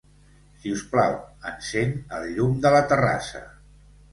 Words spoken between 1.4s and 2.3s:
encén el